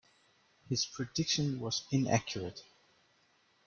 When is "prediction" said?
0.83-1.59